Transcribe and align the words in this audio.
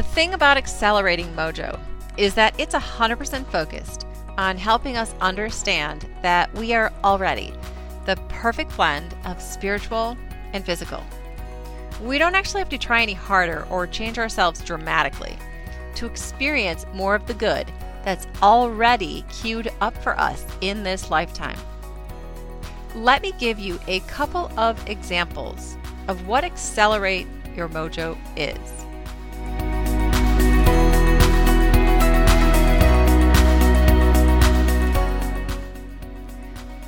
thing 0.00 0.32
about 0.32 0.56
Accelerating 0.56 1.34
Mojo 1.34 1.80
is 2.16 2.34
that 2.34 2.54
it's 2.58 2.74
100% 2.76 3.44
focused 3.48 4.06
on 4.38 4.56
helping 4.56 4.96
us 4.96 5.12
understand 5.20 6.06
that 6.22 6.54
we 6.54 6.72
are 6.72 6.92
already 7.02 7.52
the 8.06 8.16
perfect 8.28 8.74
blend 8.76 9.14
of 9.24 9.42
spiritual 9.42 10.16
and 10.52 10.64
physical. 10.64 11.02
We 12.02 12.18
don't 12.18 12.34
actually 12.34 12.60
have 12.60 12.68
to 12.70 12.78
try 12.78 13.02
any 13.02 13.12
harder 13.12 13.66
or 13.70 13.86
change 13.86 14.18
ourselves 14.18 14.62
dramatically 14.62 15.36
to 15.96 16.06
experience 16.06 16.86
more 16.94 17.14
of 17.14 17.26
the 17.26 17.34
good 17.34 17.70
that's 18.04 18.26
already 18.42 19.24
queued 19.28 19.70
up 19.80 19.96
for 19.98 20.18
us 20.18 20.44
in 20.60 20.82
this 20.82 21.10
lifetime. 21.10 21.58
Let 22.94 23.22
me 23.22 23.32
give 23.38 23.58
you 23.58 23.78
a 23.86 24.00
couple 24.00 24.50
of 24.58 24.88
examples 24.88 25.76
of 26.08 26.26
what 26.26 26.44
Accelerate 26.44 27.26
Your 27.54 27.68
Mojo 27.68 28.18
is. 28.36 28.81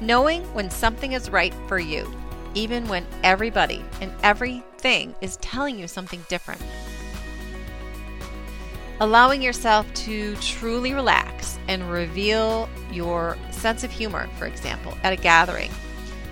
Knowing 0.00 0.42
when 0.54 0.70
something 0.70 1.12
is 1.12 1.28
right 1.28 1.52
for 1.68 1.78
you, 1.78 2.10
even 2.54 2.88
when 2.88 3.06
everybody 3.22 3.84
and 4.00 4.10
everything 4.22 5.14
is 5.20 5.36
telling 5.38 5.78
you 5.78 5.86
something 5.86 6.24
different. 6.28 6.60
Allowing 9.00 9.42
yourself 9.42 9.92
to 9.94 10.34
truly 10.36 10.94
relax 10.94 11.58
and 11.68 11.90
reveal 11.90 12.68
your 12.90 13.36
sense 13.50 13.84
of 13.84 13.90
humor, 13.90 14.26
for 14.38 14.46
example, 14.46 14.96
at 15.02 15.12
a 15.12 15.16
gathering, 15.16 15.70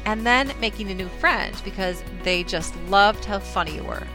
and 0.07 0.27
then 0.27 0.53
making 0.61 0.91
a 0.91 0.95
new 0.95 1.09
friend 1.21 1.55
because 1.63 2.03
they 2.23 2.43
just 2.43 2.75
loved 2.89 3.25
how 3.27 3.39
funny 3.39 3.75
you 3.75 3.83
were. 3.83 4.07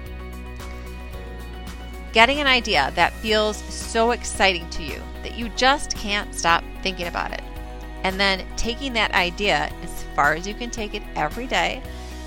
Getting 2.11 2.39
an 2.39 2.47
idea 2.47 2.91
that 2.95 3.13
feels 3.13 3.57
so 3.57 4.11
exciting 4.11 4.67
to 4.71 4.83
you 4.83 4.99
that 5.21 5.38
you 5.38 5.49
just 5.49 5.95
can't 5.95 6.33
stop 6.33 6.63
thinking 6.81 7.07
about 7.07 7.31
it 7.31 7.43
and 8.03 8.19
then 8.19 8.45
taking 8.57 8.93
that 8.93 9.11
idea 9.13 9.71
as 9.81 10.03
far 10.15 10.33
as 10.33 10.47
you 10.47 10.53
can 10.53 10.69
take 10.69 10.93
it 10.93 11.03
every 11.15 11.47
day, 11.47 11.81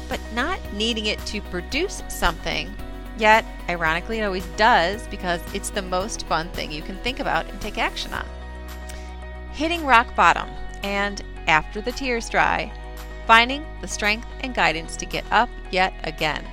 but 0.08 0.20
not 0.34 0.58
needing 0.72 1.06
it 1.06 1.18
to 1.26 1.40
produce 1.42 2.02
something. 2.08 2.74
Yet, 3.18 3.44
ironically, 3.68 4.18
it 4.18 4.24
always 4.24 4.46
does 4.56 5.06
because 5.08 5.40
it's 5.54 5.70
the 5.70 5.82
most 5.82 6.26
fun 6.26 6.48
thing 6.50 6.70
you 6.70 6.82
can 6.82 6.96
think 6.98 7.20
about 7.20 7.48
and 7.48 7.60
take 7.60 7.78
action 7.78 8.12
on. 8.12 8.26
Hitting 9.52 9.86
rock 9.86 10.14
bottom, 10.14 10.48
and 10.82 11.22
after 11.46 11.80
the 11.80 11.92
tears 11.92 12.28
dry, 12.28 12.70
finding 13.26 13.64
the 13.80 13.88
strength 13.88 14.28
and 14.40 14.54
guidance 14.54 14.96
to 14.96 15.06
get 15.06 15.24
up 15.30 15.48
yet 15.70 15.94
again. 16.04 16.44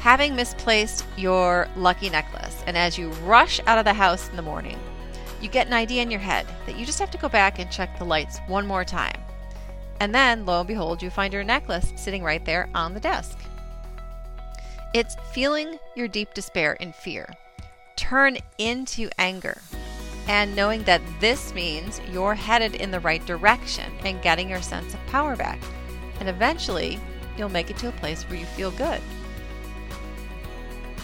Having 0.00 0.36
misplaced 0.36 1.06
your 1.16 1.68
lucky 1.76 2.10
necklace, 2.10 2.62
and 2.66 2.76
as 2.76 2.98
you 2.98 3.08
rush 3.24 3.60
out 3.66 3.78
of 3.78 3.84
the 3.84 3.94
house 3.94 4.28
in 4.28 4.36
the 4.36 4.42
morning, 4.42 4.78
you 5.44 5.50
get 5.50 5.66
an 5.66 5.74
idea 5.74 6.00
in 6.00 6.10
your 6.10 6.20
head 6.20 6.46
that 6.64 6.78
you 6.78 6.86
just 6.86 6.98
have 6.98 7.10
to 7.10 7.18
go 7.18 7.28
back 7.28 7.58
and 7.58 7.70
check 7.70 7.98
the 7.98 8.04
lights 8.04 8.38
one 8.46 8.66
more 8.66 8.84
time. 8.84 9.20
And 10.00 10.14
then, 10.14 10.46
lo 10.46 10.60
and 10.60 10.66
behold, 10.66 11.02
you 11.02 11.10
find 11.10 11.34
your 11.34 11.44
necklace 11.44 11.92
sitting 11.96 12.22
right 12.22 12.44
there 12.44 12.68
on 12.74 12.94
the 12.94 13.00
desk. 13.00 13.38
It's 14.94 15.16
feeling 15.32 15.78
your 15.94 16.08
deep 16.08 16.32
despair 16.32 16.78
and 16.80 16.94
fear 16.94 17.28
turn 17.96 18.38
into 18.58 19.08
anger 19.18 19.60
and 20.26 20.56
knowing 20.56 20.82
that 20.84 21.02
this 21.20 21.54
means 21.54 22.00
you're 22.10 22.34
headed 22.34 22.74
in 22.74 22.90
the 22.90 23.00
right 23.00 23.24
direction 23.26 23.92
and 24.04 24.22
getting 24.22 24.48
your 24.48 24.62
sense 24.62 24.94
of 24.94 25.06
power 25.06 25.36
back. 25.36 25.60
And 26.20 26.28
eventually, 26.28 26.98
you'll 27.36 27.50
make 27.50 27.70
it 27.70 27.76
to 27.78 27.88
a 27.88 27.92
place 27.92 28.24
where 28.24 28.38
you 28.38 28.46
feel 28.46 28.70
good 28.72 29.00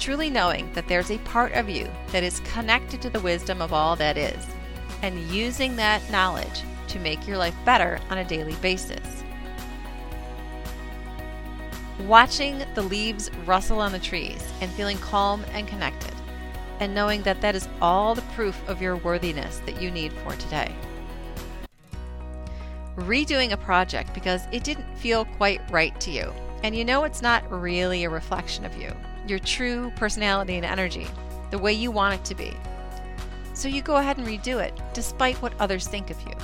truly 0.00 0.30
knowing 0.30 0.72
that 0.72 0.88
there's 0.88 1.10
a 1.10 1.18
part 1.18 1.52
of 1.52 1.68
you 1.68 1.86
that 2.10 2.24
is 2.24 2.40
connected 2.40 3.02
to 3.02 3.10
the 3.10 3.20
wisdom 3.20 3.60
of 3.60 3.72
all 3.72 3.94
that 3.96 4.16
is, 4.16 4.46
and 5.02 5.20
using 5.28 5.76
that 5.76 6.10
knowledge 6.10 6.62
to 6.88 6.98
make 6.98 7.28
your 7.28 7.36
life 7.36 7.54
better 7.66 8.00
on 8.08 8.18
a 8.18 8.24
daily 8.24 8.54
basis. 8.56 9.22
Watching 12.06 12.62
the 12.74 12.82
leaves 12.82 13.30
rustle 13.44 13.78
on 13.78 13.92
the 13.92 13.98
trees 13.98 14.42
and 14.62 14.70
feeling 14.72 14.96
calm 14.98 15.44
and 15.52 15.68
connected, 15.68 16.14
and 16.80 16.94
knowing 16.94 17.22
that 17.22 17.42
that 17.42 17.54
is 17.54 17.68
all 17.82 18.14
the 18.14 18.22
proof 18.22 18.66
of 18.68 18.80
your 18.80 18.96
worthiness 18.96 19.58
that 19.66 19.82
you 19.82 19.90
need 19.90 20.14
for 20.14 20.32
today. 20.36 20.74
Redoing 22.96 23.52
a 23.52 23.56
project 23.58 24.14
because 24.14 24.46
it 24.50 24.64
didn't 24.64 24.96
feel 24.96 25.26
quite 25.26 25.60
right 25.70 25.98
to 26.00 26.10
you, 26.10 26.32
and 26.62 26.74
you 26.74 26.86
know 26.86 27.04
it's 27.04 27.20
not 27.20 27.50
really 27.50 28.04
a 28.04 28.10
reflection 28.10 28.64
of 28.64 28.76
you 28.78 28.94
your 29.30 29.38
true 29.38 29.92
personality 29.96 30.56
and 30.56 30.66
energy, 30.66 31.06
the 31.50 31.58
way 31.58 31.72
you 31.72 31.90
want 31.90 32.14
it 32.14 32.24
to 32.24 32.34
be. 32.34 32.52
So 33.54 33.68
you 33.68 33.80
go 33.80 33.96
ahead 33.96 34.18
and 34.18 34.26
redo 34.26 34.62
it, 34.62 34.78
despite 34.92 35.40
what 35.40 35.54
others 35.60 35.86
think 35.86 36.10
of 36.10 36.20
you. 36.22 36.34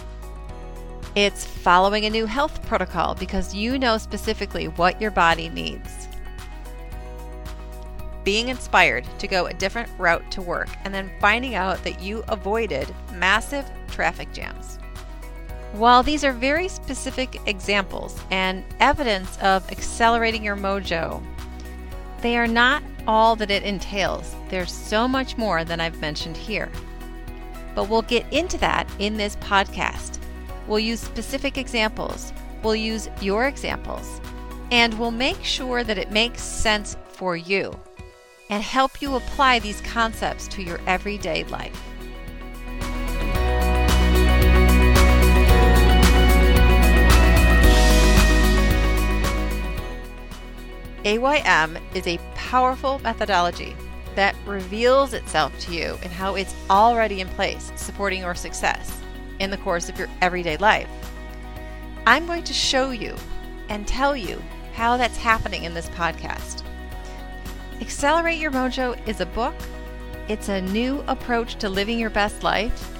It's 1.16 1.44
following 1.44 2.04
a 2.04 2.10
new 2.10 2.26
health 2.26 2.62
protocol 2.66 3.14
because 3.14 3.54
you 3.54 3.78
know 3.78 3.98
specifically 3.98 4.68
what 4.68 5.00
your 5.00 5.10
body 5.10 5.48
needs. 5.48 6.08
Being 8.22 8.48
inspired 8.48 9.06
to 9.18 9.26
go 9.26 9.46
a 9.46 9.54
different 9.54 9.88
route 9.98 10.30
to 10.32 10.42
work 10.42 10.68
and 10.84 10.92
then 10.92 11.10
finding 11.20 11.54
out 11.54 11.82
that 11.84 12.00
you 12.00 12.22
avoided 12.28 12.94
massive 13.14 13.70
traffic 13.88 14.32
jams. 14.32 14.78
While 15.72 16.02
these 16.02 16.24
are 16.24 16.32
very 16.32 16.68
specific 16.68 17.40
examples 17.46 18.20
and 18.30 18.64
evidence 18.80 19.38
of 19.38 19.70
accelerating 19.70 20.44
your 20.44 20.56
mojo 20.56 21.22
they 22.26 22.36
are 22.36 22.48
not 22.48 22.82
all 23.06 23.36
that 23.36 23.52
it 23.52 23.62
entails. 23.62 24.34
There's 24.48 24.72
so 24.72 25.06
much 25.06 25.38
more 25.38 25.62
than 25.62 25.80
I've 25.80 26.00
mentioned 26.00 26.36
here. 26.36 26.68
But 27.76 27.88
we'll 27.88 28.02
get 28.02 28.26
into 28.32 28.58
that 28.58 28.90
in 28.98 29.16
this 29.16 29.36
podcast. 29.36 30.18
We'll 30.66 30.80
use 30.80 30.98
specific 30.98 31.56
examples, 31.56 32.32
we'll 32.64 32.74
use 32.74 33.08
your 33.20 33.46
examples, 33.46 34.20
and 34.72 34.98
we'll 34.98 35.12
make 35.12 35.44
sure 35.44 35.84
that 35.84 35.98
it 35.98 36.10
makes 36.10 36.42
sense 36.42 36.96
for 37.06 37.36
you 37.36 37.78
and 38.50 38.60
help 38.60 39.00
you 39.00 39.14
apply 39.14 39.60
these 39.60 39.80
concepts 39.82 40.48
to 40.48 40.64
your 40.64 40.80
everyday 40.88 41.44
life. 41.44 41.80
AYM 51.06 51.78
is 51.94 52.04
a 52.08 52.18
powerful 52.34 52.98
methodology 52.98 53.76
that 54.16 54.34
reveals 54.44 55.12
itself 55.12 55.56
to 55.60 55.72
you 55.72 55.96
and 56.02 56.10
how 56.10 56.34
it's 56.34 56.56
already 56.68 57.20
in 57.20 57.28
place, 57.28 57.70
supporting 57.76 58.22
your 58.22 58.34
success 58.34 59.00
in 59.38 59.50
the 59.50 59.56
course 59.58 59.88
of 59.88 59.96
your 59.96 60.08
everyday 60.20 60.56
life. 60.56 60.88
I'm 62.08 62.26
going 62.26 62.42
to 62.42 62.52
show 62.52 62.90
you 62.90 63.14
and 63.68 63.86
tell 63.86 64.16
you 64.16 64.42
how 64.74 64.96
that's 64.96 65.16
happening 65.16 65.62
in 65.62 65.74
this 65.74 65.88
podcast. 65.90 66.64
Accelerate 67.80 68.40
Your 68.40 68.50
Mojo 68.50 68.98
is 69.06 69.20
a 69.20 69.26
book, 69.26 69.54
it's 70.26 70.48
a 70.48 70.60
new 70.60 71.04
approach 71.06 71.54
to 71.56 71.68
living 71.68 72.00
your 72.00 72.10
best 72.10 72.42
life, 72.42 72.92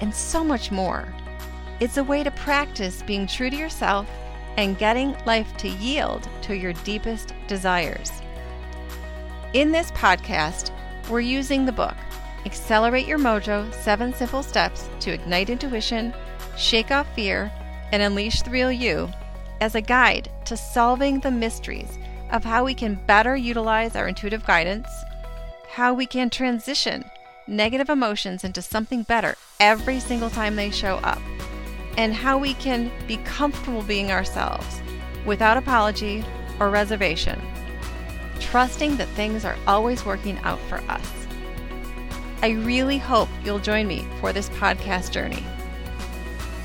and 0.00 0.14
so 0.14 0.44
much 0.44 0.70
more. 0.70 1.12
It's 1.80 1.96
a 1.96 2.04
way 2.04 2.22
to 2.22 2.30
practice 2.30 3.02
being 3.02 3.26
true 3.26 3.50
to 3.50 3.56
yourself 3.56 4.08
and 4.56 4.78
getting 4.78 5.16
life 5.24 5.56
to 5.58 5.68
yield 5.68 6.28
to 6.42 6.56
your 6.56 6.72
deepest 6.72 7.34
desires. 7.46 8.10
In 9.52 9.72
this 9.72 9.90
podcast, 9.92 10.70
we're 11.08 11.20
using 11.20 11.64
the 11.64 11.72
book 11.72 11.96
Accelerate 12.46 13.06
Your 13.06 13.18
Mojo 13.18 13.72
Seven 13.74 14.14
Simple 14.14 14.42
Steps 14.42 14.88
to 15.00 15.12
Ignite 15.12 15.50
Intuition, 15.50 16.14
Shake 16.56 16.90
Off 16.90 17.06
Fear, 17.14 17.50
and 17.92 18.02
Unleash 18.02 18.42
the 18.42 18.50
Real 18.50 18.72
You 18.72 19.10
as 19.60 19.74
a 19.74 19.80
guide 19.80 20.30
to 20.46 20.56
solving 20.56 21.20
the 21.20 21.30
mysteries 21.30 21.98
of 22.30 22.44
how 22.44 22.64
we 22.64 22.74
can 22.74 23.00
better 23.06 23.36
utilize 23.36 23.96
our 23.96 24.08
intuitive 24.08 24.46
guidance, 24.46 24.88
how 25.68 25.92
we 25.92 26.06
can 26.06 26.30
transition 26.30 27.04
negative 27.46 27.90
emotions 27.90 28.44
into 28.44 28.62
something 28.62 29.02
better 29.02 29.36
every 29.58 29.98
single 29.98 30.30
time 30.30 30.56
they 30.56 30.70
show 30.70 30.96
up 30.98 31.20
and 32.00 32.14
how 32.14 32.38
we 32.38 32.54
can 32.54 32.90
be 33.06 33.18
comfortable 33.18 33.82
being 33.82 34.10
ourselves 34.10 34.80
without 35.26 35.58
apology 35.58 36.24
or 36.58 36.70
reservation, 36.70 37.38
trusting 38.38 38.96
that 38.96 39.08
things 39.08 39.44
are 39.44 39.56
always 39.66 40.06
working 40.06 40.38
out 40.38 40.58
for 40.60 40.78
us. 40.88 41.26
I 42.40 42.52
really 42.52 42.96
hope 42.96 43.28
you'll 43.44 43.58
join 43.58 43.86
me 43.86 44.06
for 44.18 44.32
this 44.32 44.48
podcast 44.48 45.10
journey. 45.10 45.44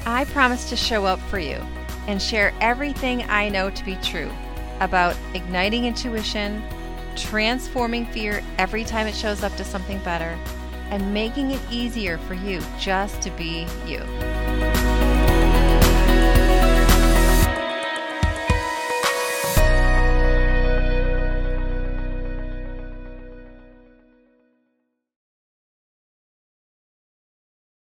I 0.06 0.24
promise 0.24 0.70
to 0.70 0.78
show 0.78 1.04
up 1.04 1.20
for 1.20 1.40
you 1.40 1.62
and 2.08 2.22
share 2.22 2.54
everything 2.62 3.24
I 3.24 3.50
know 3.50 3.70
to 3.70 3.84
be 3.84 3.98
true 3.98 4.32
about 4.80 5.18
igniting 5.34 5.84
intuition, 5.84 6.64
transforming 7.18 8.06
fear 8.06 8.42
every 8.58 8.86
time 8.86 9.06
it 9.06 9.16
shows 9.16 9.44
up 9.44 9.54
to 9.58 9.66
something 9.66 10.00
better, 10.00 10.40
and 10.92 11.14
making 11.14 11.52
it 11.52 11.60
easier 11.70 12.20
for 12.20 12.36
you 12.36 12.62
just 12.80 13.22
to 13.24 13.32
be 13.32 13.68
you. 13.86 14.00